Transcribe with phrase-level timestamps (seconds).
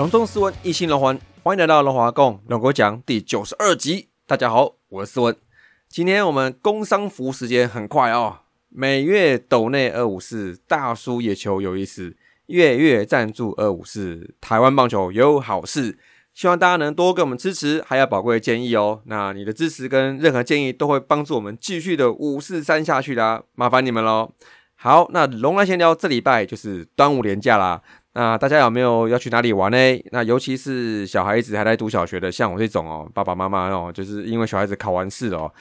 [0.00, 4.08] 隆重斯文，一心龙环，欢迎来到龙华共龙国讲第九十二集。
[4.26, 5.36] 大家好，我是斯文。
[5.90, 8.38] 今天我们工商服务时间很快哦，
[8.70, 15.98] 每月斗内二五四，大叔野球有意思，月月赞助二五四，台湾棒球有好事。
[16.32, 19.02] 希望大家能多给我们支持，还有宝贵的建议哦。
[19.04, 24.32] 那你的支持跟任何建议都会帮助我们继续的五四三下去啦，麻烦你们喽。
[24.76, 27.82] 好，那龙来闲聊，这礼拜就是端午连假啦。
[28.12, 29.78] 那大家有没有要去哪里玩呢？
[30.10, 35.52] 那尤其是小孩子还在读小学的，像我这种哦，爸爸妈妈哦，就是因为小孩子考完试哦，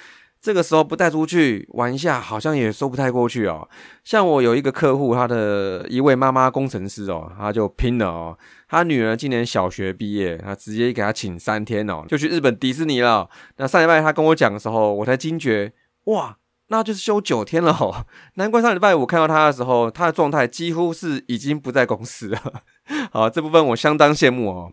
[0.42, 3.70] 这个时候不带出去玩一下，好像也说不太过去哦。
[4.03, 13.30] 像我有一个客户，他的一位妈妈工程师哦，他就拼了哦，他女儿今年小学毕业，他直接给他请三天哦，就去日本迪士尼了。
[13.58, 15.72] 那上礼拜他跟我讲的时候，我才惊觉，
[16.05, 16.38] 哇！
[16.71, 22.39] 那就是休九天了哦， 难怪上礼拜五看到他的时候，他的状态几乎是已经不在公司了。
[23.11, 24.71] 好，这部分我相当羡慕哦。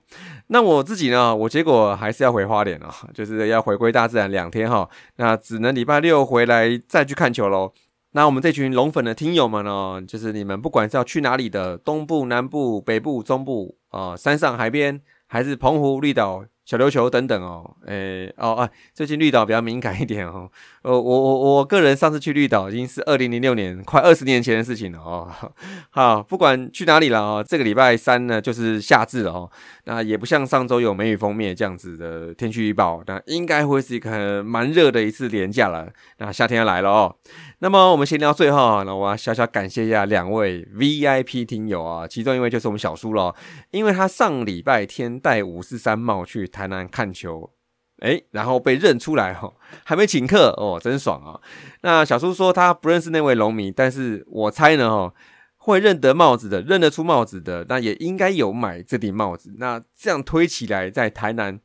[0.49, 4.89] 那我自己呢，我结果还是要回花莲哦，就是要回归大自然两天哈。
[5.17, 7.73] 那只能礼拜六回来再去看球喽。
[8.13, 16.45] 那我们这群龙粉的听友们呢，就是你们不管是要去哪里的，东部、南部、北部、中部啊，山上、海边，还是澎湖、绿岛。
[16.67, 20.51] 小琉球等等哦，诶哦啊，最近绿岛比较敏感一点哦。
[20.83, 25.31] 呃，我我我个人上次去绿岛已经是二零零六年，快二十年前的事情了哦。
[25.91, 29.49] 好，不管去哪里了哦，这个礼拜三呢就是夏至哦。
[29.85, 35.89] 那也不像上周有梅雨封面这样子的天气预报，那应该会是一个蛮热的一次连假了。
[36.19, 37.15] 那夏天要来了哦。
[37.61, 43.33] 那么我们先聊最后，那我要小小感谢一下两位 VIP 听友啊，其中一位就是我们小叔了，
[43.71, 47.53] 因为他上礼拜天戴五四三帽去台南看球，
[47.99, 49.53] 哎，然后被认出来哦，
[49.85, 51.39] 还没请客哦，真爽啊！
[51.83, 55.15] 那小叔说他不认识那位龙迷，但是我猜呢哦，
[55.59, 59.55] 会认得帽子的，认得出帽子的，那也应该有买这顶帽子。
[59.59, 61.61] 那这样推起来，在台南。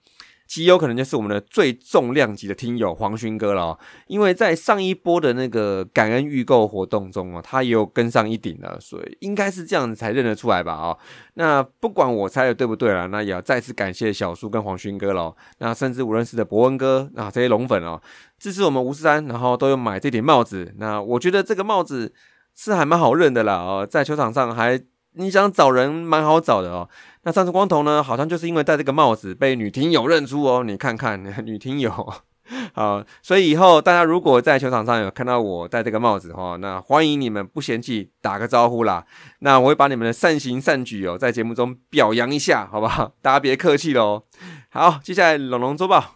[0.52, 10.98] 极有可能就是我们的最重量级的听友黄勋哥了哦，因为在上一波的那个感恩预购活动中哦，他也有跟上一顶了，所以应该是这样子才认得出来吧哦。
[11.36, 15.34] 那不管我猜的对不对了，那也要再次感谢小叔跟黄勋哥喽。
[15.60, 18.02] 那甚至无认识的伯恩哥啊这些龙粉哦，
[18.38, 20.76] 支持我们吴十三，然后都有买这顶帽子。
[20.78, 22.14] 那我觉得这个帽子
[22.58, 24.78] 是还蛮好认的啦哦，在球场上还
[25.14, 26.90] 你想找人蛮好找的哦。
[27.24, 30.64] 那上次光头呢，好像就是因为戴这个帽子被女听友认出哦。
[30.64, 31.92] 你看看 女听友，
[32.74, 39.06] 好，所以以后大家如果在球场上有看到我戴这个帽子哈，那欢迎你们不嫌弃打个招呼啦。
[39.40, 43.12] 那我会把你们的善行善举哦，在节目中表扬一下，好不好？
[43.22, 44.24] 大家别客气喽。
[44.70, 46.16] 好，接下来龙龙周报。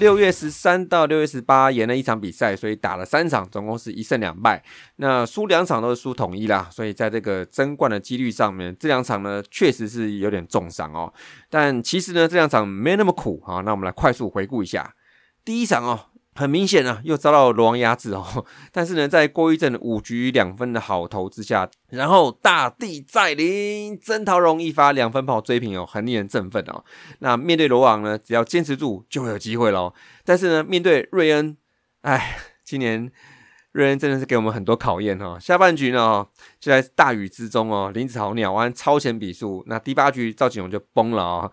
[0.00, 4.62] 六月十三到六月十八演了一场比赛，所以打了三场，总共是一胜两败。
[4.96, 11.12] 那输两场都是输统一啦，所以在这个争冠的几率上面，这两场呢确实是有点重伤哦。
[11.48, 13.60] 但其实呢，这两场没那么苦啊。
[13.60, 14.94] 那我们来快速回顾一下
[15.44, 16.06] 第一场哦。
[16.34, 18.44] 很明显啊，又遭到罗王压制哦。
[18.72, 26.84] 但是呢，在郭一正五局两分的好投之下，然后大地再临，曾桃荣一发两分炮追平哦，很令人振奋哦。
[27.20, 29.94] 那面对罗王呢，只要坚持住就会有机会喽。
[30.24, 31.56] 但是呢，面对瑞恩，
[32.02, 33.10] 哎，今年
[33.72, 35.38] 瑞恩真的是给我们很多考验哦。
[35.40, 36.26] 下半局呢，
[36.58, 41.52] 就在大雨之中哦，林子豪鸟安超前比数，那第八局赵景荣就崩了哦。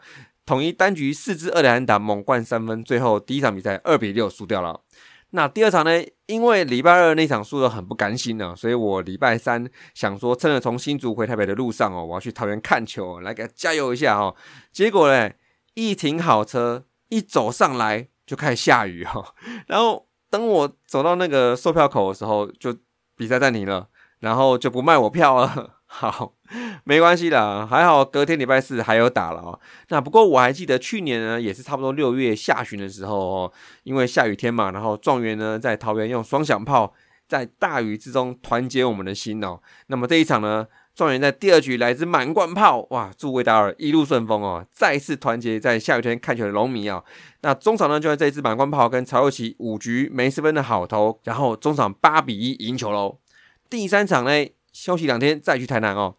[0.51, 4.81] 统一单局四支二连打猛灌三分，最后第一场比赛二比六输掉了。
[5.29, 6.03] 那第二场呢？
[6.25, 14.35] 因为礼拜二那场输的很不甘心呢，所以我礼拜三想说，趁着从新竹回台北的路上哦，我要去桃园看球，来给他加油一下哦。
[14.73, 15.31] 结果呢，
[15.75, 19.23] 一停好车，一走上来就开始下雨哈。
[19.67, 22.75] 然后等我走到那个售票口的时候，就
[23.15, 23.87] 比赛暂停了，
[24.19, 25.77] 然后就不卖我票了。
[25.93, 26.33] 好，
[26.85, 29.59] 没关系啦，还好隔天礼拜四还有打了哦。
[29.89, 33.53] 那不过我还记得去年呢，也是差不多六月下旬的时候哦，
[33.83, 36.93] 因为下雨天嘛，然后状元呢在桃园用双响炮
[37.27, 39.59] 在大雨之中团结我们的心哦。
[39.87, 40.65] 那么这一场呢？
[40.93, 43.11] 状元在第二局来自满贯炮，哇！
[43.17, 47.01] 祝魏达尔一路顺风哦，再次团结在下雨天看球的龙迷啊。
[47.41, 53.19] 那中场呢，就在这一支满贯炮跟曹又奇五局没失分的好投，然后中场八比一赢球喽。
[53.69, 54.31] 第三场呢，
[54.71, 56.15] 休息两天再去台南哦。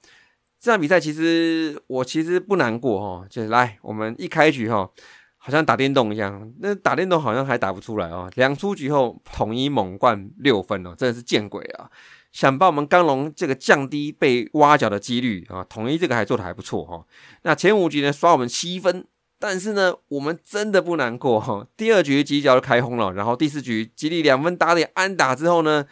[0.60, 4.88] 这场比赛其实我其实不难过哦，就是来我们一开局哈，
[5.36, 8.30] 好像打电动一样，那打电动好像还打不出来哦。
[8.36, 11.90] 两出局后统一猛灌六分哦，真的是见鬼啊！
[12.30, 17.04] 想把我们刚龙这个降低被挖角的几率啊，统一这个还做的还不错哈。
[17.42, 19.04] 那前五局呢刷我们七分，
[19.38, 21.66] 但是呢我们真的不难过哈。
[21.76, 25.84] 第二局几脚就开轰了，然后第四局吉利两分打点安打之后呢，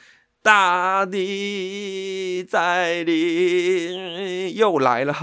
[0.42, 5.14] 大地在里又来了。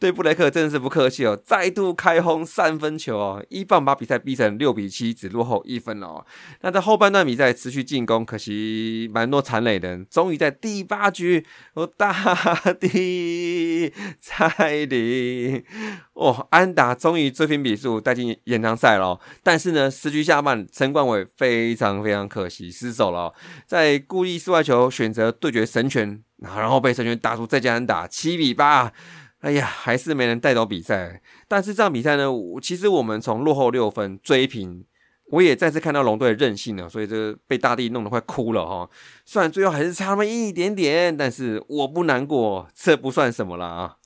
[0.00, 6.24] 对布雷克真的是不客气哦，再度开轰三分球哦，一棒把比赛逼成六比七，只落后一分哦。
[6.62, 11.44] 那在后半段比赛持续进攻，可惜蛮多残垒的，终于在第八局，
[11.74, 12.14] 哦，大
[12.80, 15.62] 地在临，
[16.14, 19.20] 哦，安达终于追平比数，带进延长赛了。
[19.42, 23.34] 但是呢，十局下半，陈冠伟非常非常可惜失手了，
[23.66, 28.90] 在故意室外球选择对决神拳，然后被神拳打出再加安打，七比八。
[29.40, 31.22] 哎呀，还是没人带走比赛。
[31.48, 32.26] 但是这场比赛呢，
[32.62, 34.84] 其实我们从落后六分追平，
[35.30, 36.88] 我也再次看到龙队的韧性了。
[36.88, 38.88] 所以这被大地弄得快哭了哈。
[39.24, 43.96] 虽然最后还是差那么一点点，但是我不难过，这不算什么了啊。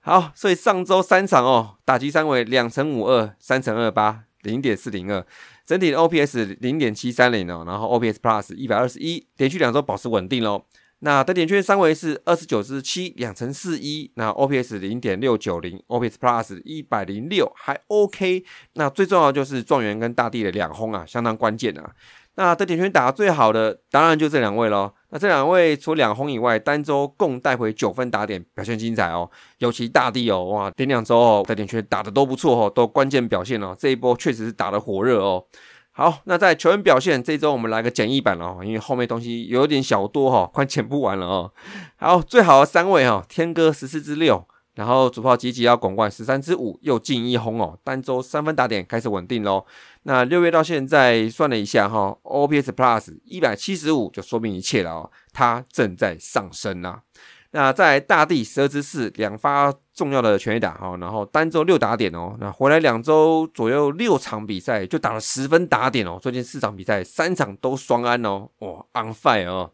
[0.00, 5.26] 好，所以上周三场哦，打击三围两乘五二，三乘二八，零点四零二，
[5.66, 10.64] 整体的 OPS 零点七三零哦，然后 OPS Plus 一百二十一，连续两周保持稳定喽。
[11.00, 18.42] 那得点圈三维是二十九支七两乘四一，那 OPS 零点六九零，OPS Plus 一百零六还 OK。
[18.74, 21.92] 那最重要就是状元跟大地的两轰啊，相当关键啊。
[22.38, 24.92] 那得点圈打最好的当然就这两位喽。
[25.10, 29.30] 那这两位除两轰以外，单周共带回九分打点，表现精彩哦。
[29.58, 33.74] 尤其大地哦，哇，点两周哦得点圈打的都不错哦，都关键表现哦。
[33.78, 35.44] 这一波确实是打的火热哦。
[35.98, 41.50] 好，那在球员表现这周，我们来个简易版了哦，因为后面东西有点小多哈，快剪不完了哦。
[41.96, 49.64] 好，最好的三位哈，天哥十四支六，然后主炮吉吉要拱冠十三支五，又进一轰哦，单周三分打点开始稳定喽。
[50.02, 57.00] 那六月到现在算了一下哈，OPS Plus 一百七十五，就说明一切了哦，它正在上升呐。
[57.52, 69.72] 那在大地十二支四两发重要的全垒打哈，然后单周六打点哦，那回来两周左右六场比赛就打了十分打点哦，最近四场比赛三场都双安哦，哇，on fire 哦。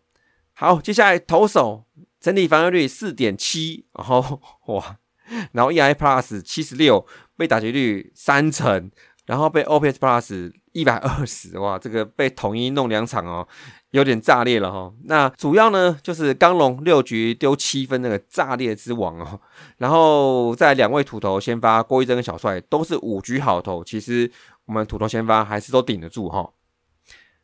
[0.53, 1.85] 好，接下来投手
[2.21, 4.99] 整体防御率四点七，然后 哇，
[5.51, 7.05] 然后 EI Plus 七十六，
[7.37, 8.91] 被打击率三成，
[9.27, 13.47] 然后被 OPS Plus 一百二十，哇，这个被统一弄两场哦。
[13.93, 19.39] 有点炸裂了哈，那主要呢就是刚龙六局丢七分那个炸裂之王哦，
[19.77, 24.33] 然后在两位土头先发郭一真跟小帅都是五局好投，其实
[24.65, 26.49] 我们土头先发还是都顶得住哈。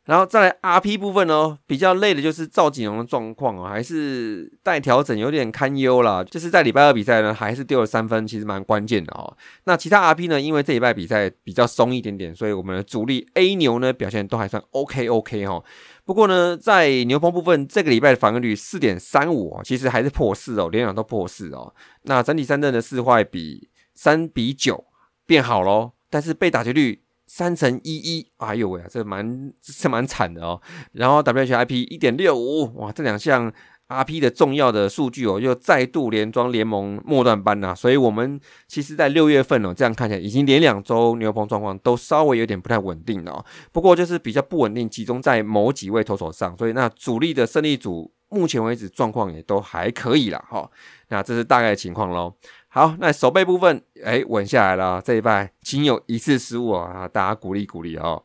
[0.09, 6.23] 然后再来 RP 部分哦，比较累的就是赵景荣的状况哦，还是待调整，有点堪忧啦。
[6.23, 9.37] 就是在礼拜二比赛呢，还是丢了三分，其实蛮关键的哦。
[9.65, 15.63] 那其他 RP 呢，因为这礼拜比赛比较松一点点，所以我们的主力 A 牛呢表现都还算 OK OK 哈。
[16.03, 21.71] 不过呢，在牛棚部分，这个礼拜的防御率四点三五，其实还是破四哦，连两都破四哦。
[22.05, 24.85] 那整体三振的四坏比三比九
[25.27, 27.03] 变好喽，但是被打击率。
[27.31, 30.59] 三乘一一，哎呦喂啊，这蛮这蛮惨的哦。
[30.93, 33.53] 然后 WHIP 一点六五，哇，这两项
[33.87, 37.75] RP 的重要的数据哦，又再度连庄联盟末段班呐。
[37.75, 43.31] 所以，我们其实在六月份哦，这样看起来已经连两周牛棚状况都稍微有点不太稳定了。
[43.33, 46.57] 哦不过，就是比较不稳定，集中在某几位投手上。
[46.57, 50.67] 所以，那主力的胜利组目前为止状况也都还可以啦哈。
[51.09, 52.33] 那这是大概情况喽。
[52.71, 55.01] 好，那手背部分，哎，稳下来了。
[55.03, 58.21] 这一拜仅有一次失误啊，大家鼓励鼓励哦。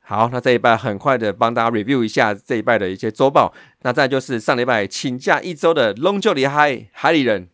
[0.00, 3.54] 好，那这一拜很快的帮大家 review 一下这一拜的一些周报。
[3.80, 7.48] 那再就是上礼拜请假一周的龙就里嗨海里人，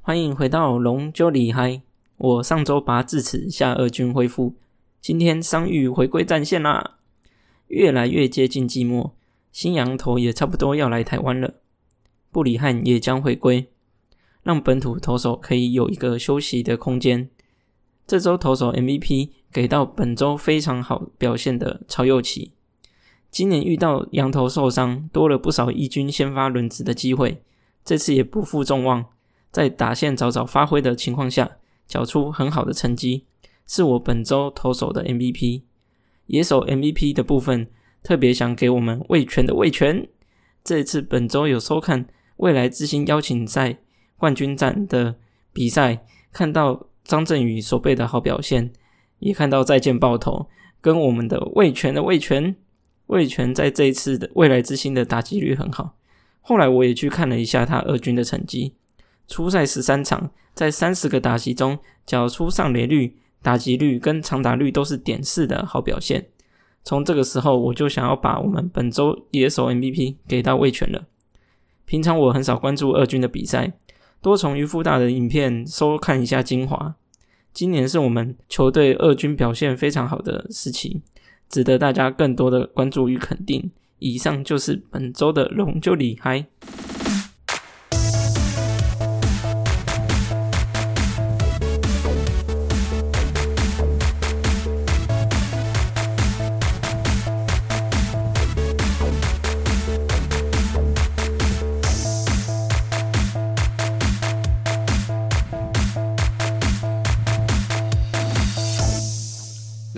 [0.00, 1.82] 欢迎回到龙就里嗨。
[2.16, 4.54] 我上周拔智齿，下颚均恢复，
[5.00, 6.98] 今天伤愈回归战线啦，
[7.66, 9.16] 越来越接近季末，
[9.50, 11.54] 新羊头也差不多要来台湾了，
[12.30, 13.66] 布里汉也将回归。
[14.42, 17.30] 让本土投手可以有一个休息的空间。
[18.06, 22.52] 这周投手 MVP 给到本周非常好表现的曹佑奇。
[23.30, 27.42] 今年遇到羊头受伤，多了不少一军先发轮值的机会。
[27.84, 29.06] 这次也不负众望，
[29.50, 31.56] 在打线早早发挥的情况下，
[31.86, 33.24] 缴出很好的成绩，
[33.66, 35.62] 是我本周投手的 MVP。
[36.26, 37.68] 野手 MVP 的部分，
[38.02, 40.06] 特别想给我们魏权的魏权。
[40.62, 42.06] 这次本周有收看
[42.36, 43.78] 未来之星邀请赛
[44.22, 45.16] 冠军战的
[45.52, 48.72] 比赛，看到张振宇所备的好表现，
[49.18, 50.48] 也看到再见爆头
[50.80, 52.54] 跟我们的魏权的魏权，
[53.06, 55.96] 魏权在这一次的未来之星的打击率很好。
[56.40, 58.76] 后来我也去看了一下他二军的成绩，
[59.26, 66.28] 初赛十三场，在三十个打击中缴出上垒率、打击率跟长打率都是点四的好表现。
[66.84, 71.06] 从这个时候，我就想要把我们本周野手 MVP 给到魏权了。
[71.84, 73.72] 平常我很少关注二军的比赛，
[74.22, 76.94] 多从渔夫大的影片收看一下精华。
[77.52, 81.02] 今年是我们球队二军表现非常好的时期，
[81.48, 83.72] 值得大家更多的关注与肯定。
[83.98, 86.46] 以上就是本周的龙就厉害。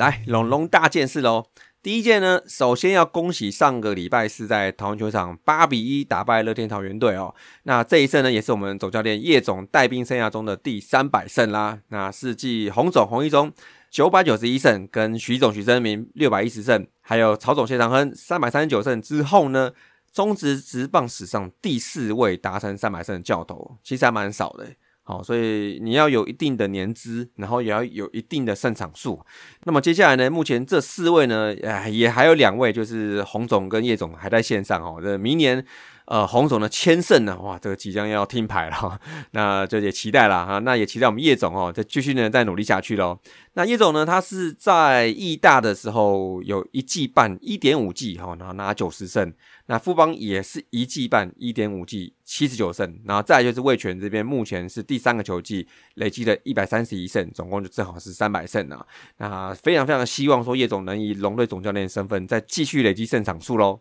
[0.04, 1.46] 来，龙龙大件事喽！
[1.82, 7.34] 第一件呢，首先要恭喜上个礼拜是在桃园球场八比一打败乐天桃园队哦。
[7.62, 11.78] 那这一胜呢，也是我们总教练叶总带兵生涯中的第三百胜啦。
[11.88, 13.50] 那是继洪总洪一中
[13.90, 19.73] 九百九十一胜，跟徐总徐真明六百一十胜，还有曹总谢长亨三百三十九胜之后呢，
[20.12, 24.66] 中职职棒史上第四位达成三百胜的教头，其实还蛮少的。
[25.04, 29.20] 好，所以你要有一定的年资，然后也要有一定的胜场数。
[29.64, 35.00] 那么接下来呢，目前这四位呢，哎，也还有两位，就是洪总跟叶总还在线上哦。
[35.00, 35.64] 这明年。
[36.06, 43.18] 呃，洪总的千胜呢，哇，这个即将要听牌了，那这也期待了哈，那也期待我们叶总哦，再继续呢再努力下去喽。
[43.54, 49.32] 那叶总呢，他是在义大的时候有一季半一点五季哈，然后拿九十胜，
[49.64, 58.87] 那富邦也是一季半一点五季七十九胜，然后再就是魏权这边目前是第三个球季累积了一百三十一胜，总共就正好是三百胜啊。
[59.16, 63.80] 那非常非常希望说叶总能以龙队总教练身份再继续累积胜场数喽。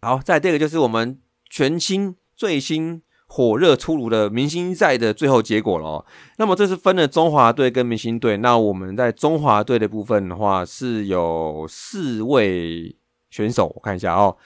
[0.00, 1.18] 好，再这个就是我们。
[1.48, 5.86] 全新、最新、火热出炉的明星赛的最后结果了。
[5.86, 6.06] 哦
[6.38, 8.36] 那么这是分了中华队跟明星队。
[8.36, 12.96] 那我们在中华队的部分的话，是有四位
[13.30, 14.36] 选手，我看一下哦，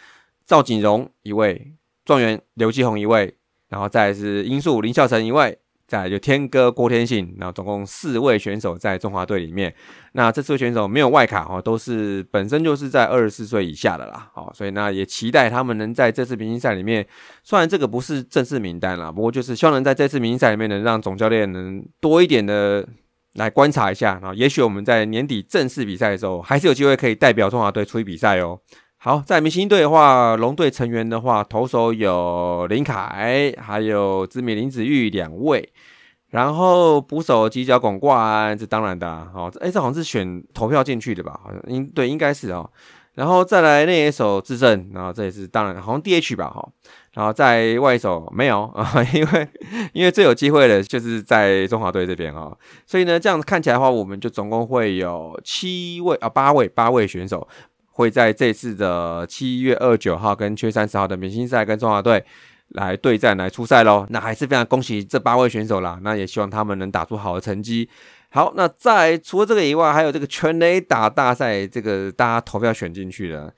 [0.47, 3.37] 赵锦荣一位，状元刘继宏一位，
[3.68, 5.59] 然后再是英树林孝成一位。
[5.93, 9.75] 再来就天哥郭天信，然后总共四位选手在中华队里面。
[10.13, 14.31] 那这四位选手没有外卡哈，都是本身就是在二十四岁以下的啦。
[14.33, 17.07] 好，所以呢也期待他们能在这次明星赛里面，
[17.45, 22.89] 虽然这个不是正式名单啦，不过就是希望能在这次明星赛里面能让总教练能多一点的
[23.35, 24.15] 来观察一下。
[24.15, 28.59] 然后也许我们在年底正式比赛的时候，还是有机会可以代表中华队出去比赛哦。
[29.04, 35.73] 好，在明星队的话，龙队成员的话，投手有林凯，还有知名林子玉两位，
[36.28, 41.40] 然后捕手犄角拱冠，这当然的，啊好，哎，这好像是选投票进去的吧？
[41.42, 42.71] 好像应对应该是哦，
[43.14, 46.68] 然后再来那一手智胜，然后这也是当然，好像 DH 吧，哈，
[47.14, 49.49] 然后在外手没有啊， 因为
[49.94, 52.56] 因为最有机会的就是在中华队这边啊，
[52.87, 57.49] 所以呢，这样子看起来的话，我们就总共会有七位啊，八位八位选手。
[57.93, 62.25] 会在这次的七月二九号跟七月三十号的明星赛跟中华队
[62.69, 64.07] 来对战来出赛喽。
[64.11, 66.01] 那还是非常恭喜这八位选手啦。
[66.03, 67.89] 那也希望他们能打出好的成绩。
[68.31, 73.53] 好，那在除了这个以外，还有这个全垒打大赛，这个大家投票选进去的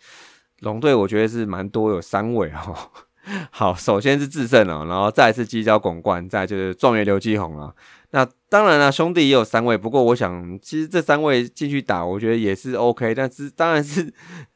[0.60, 2.76] 龙队，我觉得是蛮多，有三位哦。
[3.50, 7.72] 好，首先是智胜哦，然后再是犄角拱冠，再就是状元刘继宏了。
[8.14, 13.12] 那当然了，兄弟也有三位，不过我想其实这三位进去打，我觉得也是 OK。
[13.12, 14.14] 但是当然是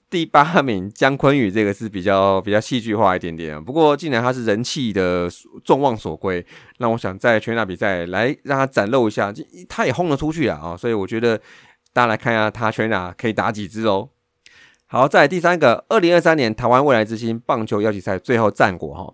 [0.09, 3.61] 第八名姜昆宇这个是比较比较戏剧化一点点。
[3.61, 5.29] 不过既然他是人气的
[5.65, 6.47] 众望所归，
[6.79, 9.35] 那我想在全打比赛来让他展露一下，
[9.69, 10.77] 他也轰了出去了啊！
[10.77, 11.37] 所以我觉得
[11.93, 14.09] 大家来看一下他全打可以打几支哦。
[14.87, 19.12] 好，在第三个，二零二三年台湾未来之星棒球邀请赛最后战果哈，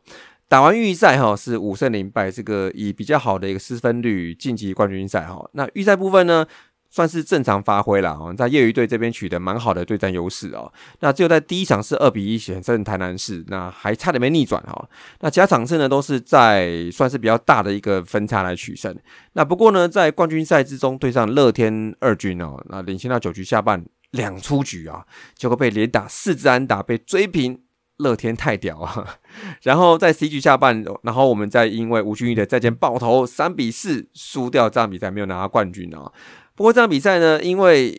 [0.49, 5.49] 打完预赛哈是五胜零败，这个以比较好的一个失分率晋级冠军赛哈。
[5.53, 6.47] 那预赛部分呢，
[6.91, 10.73] 算是正常发挥了哦，在业余队这边取得蛮好的对战优势哦。
[11.01, 14.89] 那只有在第一场是二比一险胜台南市，那还差点没逆转哈。
[15.21, 18.95] 那其他场次呢，都是在算是比较大的一个分差来取胜。
[19.33, 23.85] 那不过呢，在冠军赛之中对上乐天二军哦，那领先到九局下半。
[24.15, 27.61] 两出局啊，结果被连打四支安打被追平，
[27.99, 29.17] 乐天太屌啊！
[29.63, 36.11] 然后在 C 局下半，然后我们再因为吴俊义的再见爆头三比四输掉这场比赛，没有拿到冠军啊。
[36.55, 37.97] 不过这场比赛呢，因为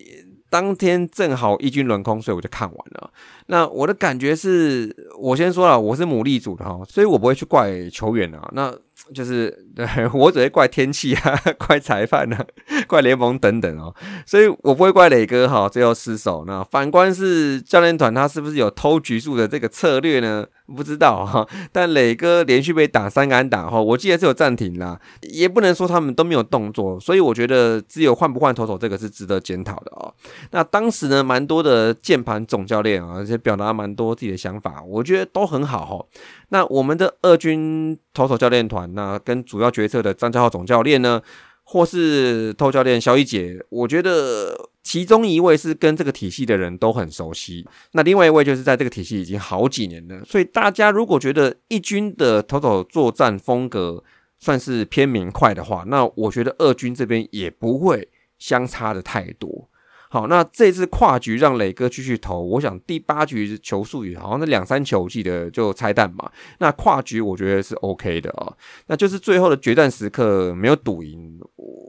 [0.50, 3.12] 当天正好一军轮空，所以我就看完了。
[3.48, 8.50] 那我的感觉是，我先说了，我是牡蛎组的哈，所以我不会去怪球员啊。
[8.54, 8.74] 那
[9.14, 12.46] 就是对我只会怪天气啊，怪裁判啊，
[12.88, 13.94] 怪联盟等等哦，
[14.26, 16.44] 所以我不会怪磊哥哈，最后失手。
[16.48, 20.46] 那反观是教练团，他是不是有偷局数的这个策略呢？
[20.76, 21.48] 不知道哈。
[21.72, 30.12] 但磊哥连续被打三杆打后，我记得是有暂停啦，也不能说他们都没有动作，所以我觉得只有换不换投手这个是值得检讨的哦。
[30.52, 36.06] 那当时呢，蛮多的键盘总教练啊，而且表达蛮多自己的想法，我觉得都很好哈。
[36.50, 41.22] 那我们的二军投手教练团，那跟主要决策的张家浩总教练呢，
[41.64, 50.24] 或是投教练肖一杰，我觉得其中一位是跟这个体系的人都很熟悉，那另外一位就是在这个体系已经好几年了。
[50.24, 54.04] 所以大家如果觉得一军的投手作战风格
[54.38, 59.68] 算是偏明快的话，那我觉得二军这边也不会相差的太多。
[60.10, 66.32] 好，那这次跨局让磊哥继续投，我想第八局球术也好像那两三球，记得就拆弹嘛。
[66.60, 68.54] 那跨局我觉得是 OK 的啊，
[68.88, 71.40] 那就是最后的决战时刻没有赌赢，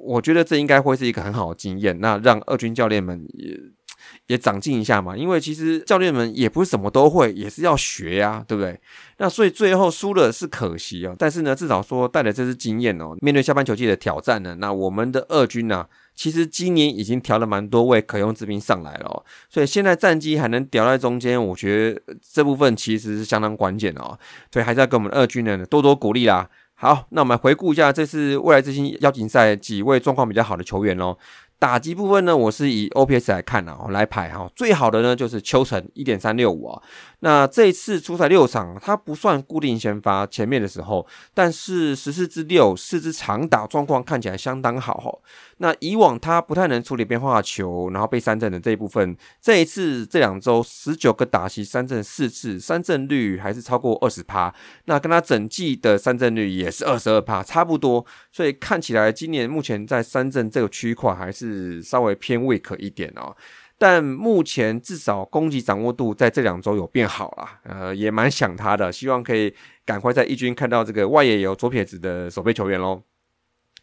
[0.04, 3.58] 我觉得这应该会是一个很好的经验，那让二军教练们也
[4.26, 5.16] 也长进一下嘛。
[5.16, 8.78] 因为其实教练们也不是什么都会，也是要学呀，对不对？
[9.18, 15.86] 那所以最后输了是可惜啊，但是呢，至少说带来这次经验哦，面对下半球季的挑战呢，那我们的二军呢？
[16.14, 22.00] 其实今年已经调了蛮多位可用之兵上来了，所以现在战绩还能调在中间，我觉得
[22.32, 24.18] 这部分其实是相当关键哦。
[24.50, 26.48] 所以还是要给我们二军呢多多鼓励啦。
[26.74, 31.14] 好，那我们回顾一下这次未来之星邀请赛几位状况比较好的球员哦。
[31.58, 36.82] 打击部分呢，我是以 OPS 来看的哦，来排哈，最好的呢就是秋成一点三六五啊。
[37.20, 45.10] 那这一次出赛六场，他不算固定先发前面的时候，但是十四支六四支长打状况看起来相当好哈。
[45.58, 54.54] 那以往他不太能处理变化球，然后被三振的这一部分，这一次这两周十九个打席三振四次，三振率还是超过二十趴。
[54.84, 58.04] 那跟他整季的三振率也是二十二趴，差不多。
[58.30, 63.34] 所以看起来今年目前在三振这个区块还是稍微偏 weak 一点哦。
[63.78, 73.02] 但目前至少攻击掌握度在这两周有变好了，呃，也蛮想他的，希望可以赶快在一军看到这个外野有左撇子的守备球员喽。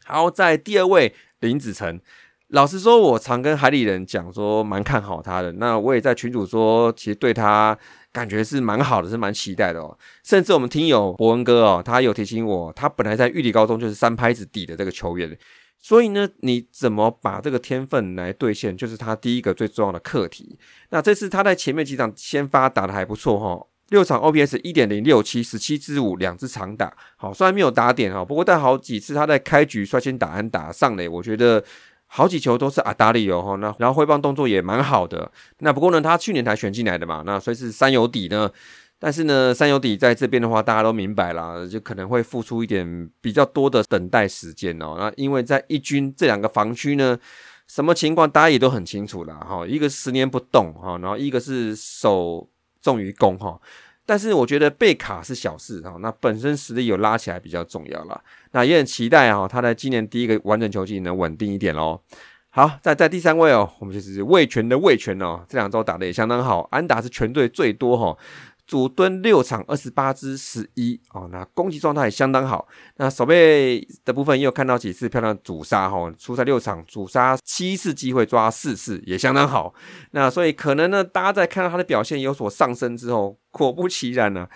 [0.06, 1.14] 好，在第二位
[1.48, 2.00] 林子成，
[2.48, 7.78] 老实说，我常跟海里人讲说蛮看好他的，那我也在群主说，其实对他
[8.12, 9.98] 感觉是蛮好的，是蛮期待的哦。
[10.24, 15.38] 甚至我们听友博文哥哦，他有提醒我，他本来在玉里高中就是三拍子底的这个球员。
[15.80, 20.58] 所以呢，你怎么把这个天分来兑现，就是他第一个最重要的课题。
[20.92, 26.92] 那这次他在前面几场先发打的还不错哈，六场 OPS 一点零六七，十七支五，两支长打。
[27.16, 31.64] 好，虽然没有打点哈，不过但好几次他在开局率先打安打上垒，我觉得
[32.08, 33.56] 好几球都是阿达利哦哈。
[33.58, 35.32] 那然后挥棒动作也蛮好的。
[35.60, 38.50] 那不过呢，他去年才选进来的嘛，那所以是三有底呢。
[39.00, 44.96] 但是呢，三有底在这边的话，大家都明白了，就可能会付出一点比较多的等待时间哦。
[44.98, 47.20] 那因为在一军这两个防区呢，
[47.68, 49.68] 什么情况大家也都很清楚了哈。
[49.68, 52.48] 一个十年不动哈，然后一个是守
[52.84, 53.60] 重于攻哈。
[54.06, 58.22] 但是我觉得被卡是小事哈，那本身实力有拉起来比较重要啦。
[58.52, 62.02] 那也很期待哈，他在今年第一个完整球季能稳定一点喽。
[62.50, 68.16] 好，在在第三位哦，我们就是魏权的魏权哦，这两周打的也相当好，安打是全队最多哈。
[68.66, 72.68] 主蹲六场二十八支十一哦，那攻击状态相当好。
[72.98, 79.74] 那守备的部分也有看到几次漂亮主杀哈，出赛六场主杀七次机会抓四次，也相当好。
[80.12, 84.48] 那所以可能呢，大家在看到他的表现有所上升之后，果不其然呢。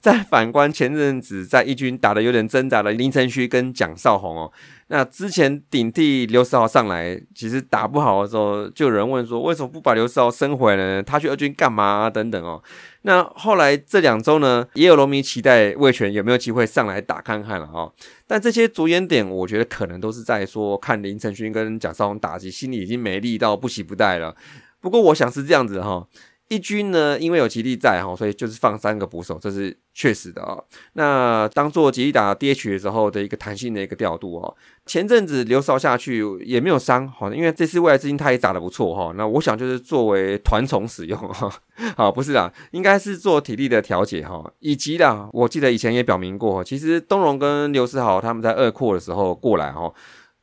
[0.00, 4.50] 再反观前阵子在一军打的有点挣扎的林晨旭跟蒋少红哦，
[4.92, 11.00] 那之前顶替刘世豪上来，其实打不好的时候，就有人问说为什么不把刘世豪升回来呢？
[11.00, 12.60] 他去二军干嘛等等哦。
[13.02, 17.92] 那后来这两周呢，也有农民期待魏权有没有机会上来打看看了哦。
[18.26, 24.34] 但这些着眼点，我觉得可能都是在说看林晨勋跟蒋少红打击，心里已经没力到不喜不待了。
[24.80, 26.04] 不过我想是这样子哈。
[26.50, 30.58] 一军呢，因为有吉利在哈，所以就是放三个捕手，这是确实的啊。
[30.94, 34.56] 那当做吉利打 DH 的时候的一个弹性的一个调度哦。
[34.84, 39.14] 前阵子刘少下去也没有伤，好，因为这次未来之星他也打得不错哈。
[39.16, 41.48] 那我想就是作为团宠使用哈，
[41.96, 44.52] 好不是啦，应该是做体力的调节哈。
[44.58, 49.92] 以及啦，我记得以前也表明过，其实东荣跟刘世豪他们在二扩的时候过来哈。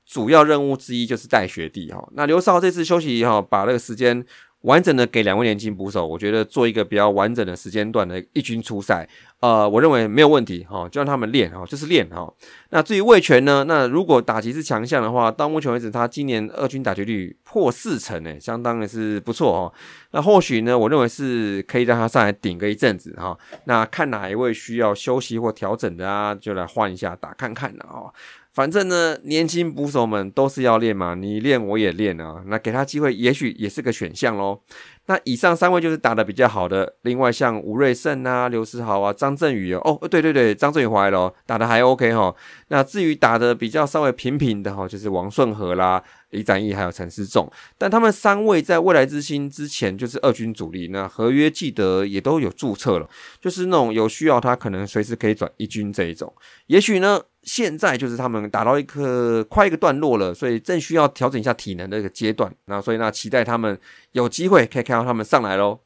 [0.06, 4.26] 主要任务之一就是带学弟哈，那刘少这次休息哈，把那个时间
[4.62, 9.08] 完整的给两位年轻捕手，我觉得做一个比较完整的时间段的一军出赛，
[9.40, 12.32] 呃，我认为没有问题哈，就让他们练哈，就是练哈。
[12.72, 19.74] 那至于魏权呢，那如果打击是强项的话，到目前为止他今年二军打击率破四成诶，相当的是不错哦。
[20.12, 23.38] 那或许呢，我认为是可以让他上来顶个一阵子哈。
[23.66, 28.12] 那看哪一位需要休息或调整的啊，就来换一下打看看了哦。
[28.58, 34.60] 反正呢，年轻捕手们都是要练嘛，你练我也练啊，那给他机会，也许也是个选项喽。
[35.06, 42.34] 那以上三位就是打的比较好的，另外像吴瑞胜啊、刘世豪啊、张振宇哦，哦，对对对，张振宇回来了，打的还 OK 哈。
[42.70, 53.10] 那至于打的比较稍微平平的哈，就是王顺和啦、李展毅还有陈思仲，但他们三位在未来之星之前就是二军主力，那合约记得也都有注册了，
[53.40, 56.34] 就是那种有需要他可能随时可以转一军这一种，
[56.68, 57.22] 也许呢。
[57.44, 62.54] 现在就是他们打到一个快一个段落了，所以正需要调整一下体能的一个阶段。
[62.66, 63.80] 那所以那期待他们
[64.12, 65.80] 有机会可以看到他们上来喽。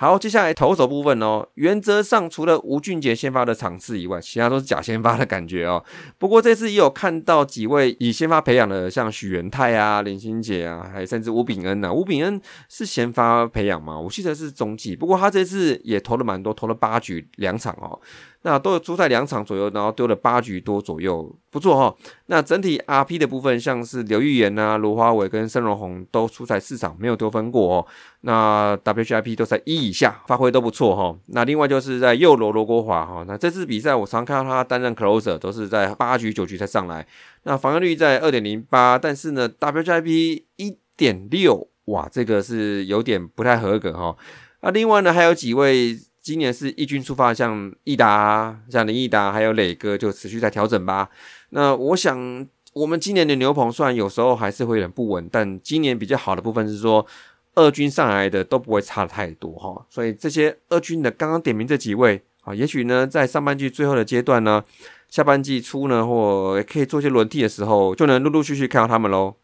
[0.00, 5.84] 好，接下来投手部分哦，原则上除了吴俊杰先发的场次以外，其他都是假先发的感觉哦。
[6.18, 11.92] 不过这次也有看到几位以先发培养的，像许元泰啊、林心杰啊，还甚至吴炳恩呐。
[11.92, 13.98] 吴炳恩是先发培养吗？
[13.98, 17.98] 我记得是中继，不过他这次也投了蛮多，投了八局两场哦。
[18.42, 21.94] 那都有出赛两场左右，然后丢了八局多左右，不错哈。
[22.26, 27.86] 那整体 RP 的部分，像是刘玉言呐、罗华伟跟申荣宏都出赛四场，没有丢分过哦。
[28.20, 31.18] 那 WHIP 都在一以下，发挥都不错哈。
[31.26, 37.04] 那另外就是在右罗罗国华哈，那这次比赛我常看到他担任 closer，都是在八局九局才上来。
[37.42, 44.16] 那防御率在二点零八，但是呢 WHIP 一点六，哇，这个是有点不太合格哈。
[44.60, 45.98] 那另外呢，还有几位。
[46.28, 51.08] 今年是一军出发，像益达、像林益达，还有磊哥，就持续在调整吧。
[51.48, 57.06] 那我想，我们今年的牛棚虽然有时候还是会有点不稳，但今年比较好的部分是说，
[57.54, 59.86] 二军上来的都不会差太多哈。
[59.88, 64.62] 所以这些二军的刚刚点名这几位啊，也许呢，在上半季最后的阶段呢，
[65.08, 69.34] 下半季初呢，或可以做些轮替的时候，就能陆陆续续看到他们喽。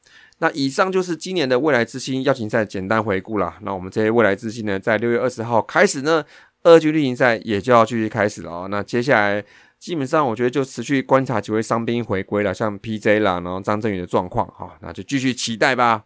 [0.40, 3.54] 那以上就是今年的未来之星邀请赛简单回顾了。
[3.62, 6.22] 那我们这些未来之星呢，在六月二十号开始呢。
[6.64, 8.68] 二局例行赛也就要继续开始了哦。
[8.68, 9.44] 那接下来
[9.78, 16.04] 基本上我觉得就持续观察几位伤兵回归了，像 PJ 啦，然后张振宇的状况哈，那就继续期待吧。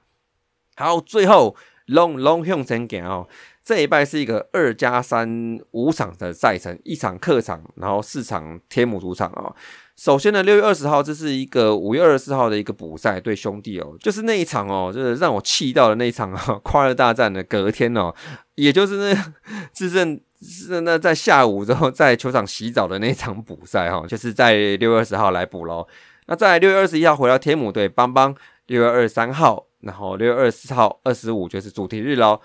[0.76, 3.28] 好，最后 Long Long 向前行哦，
[3.64, 9.54] 这一拜是一个二加三五场的赛程，一场客场，然后四场天母主场哦。
[9.96, 18.14] 首先呢，六月二十号，这是一个五月二十四号的一个补赛对兄弟哦，就是那一场哦，就是让我气到的那一场啊， 快乐大战的隔天哦，
[18.54, 19.34] 也就是那
[19.72, 25.86] 自证 是那在下午之后在球场洗澡的那场补赛哈，就是在六月二十号来补喽。
[26.26, 28.34] 那在六月二十一号回到天母队邦邦，
[28.66, 32.40] 六月二十三号，然后六月二十四号、二十五就是主题日喽，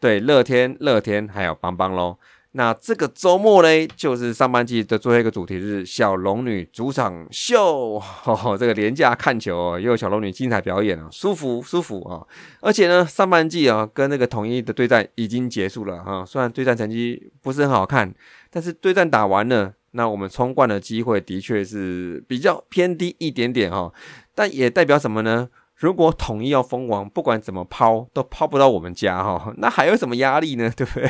[0.00, 2.18] 对，乐天、乐天还有邦邦喽。
[2.58, 8.02] 那这个周末呢，就是上半季的最后一个主题日——小龙女主场秀。
[8.58, 12.26] 这个廉价看球，也有小龙女精彩表演啊，舒服舒服啊！
[12.60, 16.24] 而且呢，上半季啊，跟那个统一的对战已经结束了哈。
[16.26, 18.12] 虽然对战成绩不是很好看，
[18.50, 23.92] 但是对战打完了，那我们冲冠的机会的确是比较偏低一点点哈。
[24.34, 25.48] 但也代表什么呢？
[25.76, 29.54] 如果统一要封王，不管怎么抛，都抛不到我们家哈。
[29.58, 30.68] 那还有什么压力呢？
[30.76, 31.08] 对不对？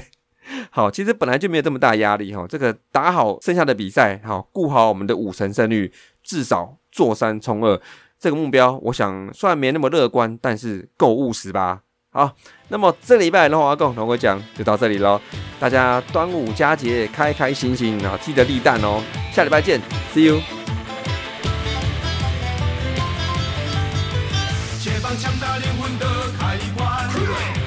[0.71, 2.47] 好，其实本来就没有这么大压力哈。
[2.49, 7.81] 这个打好剩下的比赛，好顾好我们的五成胜率，至少做三冲二
[8.19, 11.81] 这个目标，我想虽然没那么乐观，但是够务实吧。
[12.11, 12.35] 好，
[12.69, 15.21] 那么这礼拜的话，共同我讲就到这里喽。
[15.61, 19.03] 大家端午佳节开开心心啊，记得立蛋哦。
[19.33, 19.81] 下礼拜见
[20.15, 20.41] ，See you。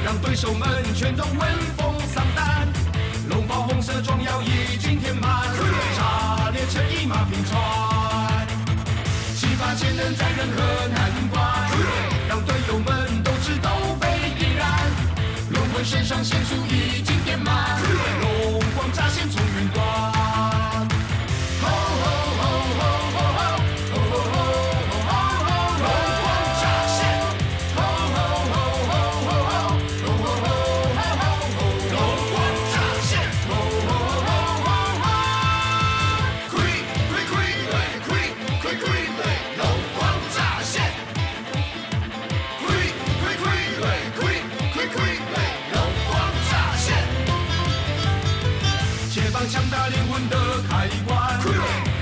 [0.03, 1.39] 让对手们全都闻
[1.77, 2.60] 风丧胆。
[10.15, 10.70] 在任何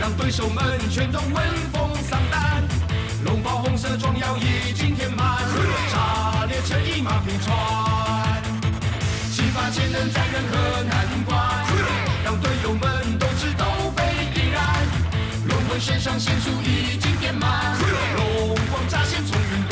[0.10, 1.36] 让对手们全都闻
[1.72, 2.64] 风丧胆，
[3.26, 5.38] 龙袍红色装药已经填满，
[5.92, 8.42] 炸列车一马平川，
[9.32, 11.38] 激发潜能在任何难关。
[12.24, 14.88] 让队友们斗知都被点燃，
[15.48, 17.78] 龙魂身上仙术已经填满，
[18.16, 19.69] 龙光乍现从云。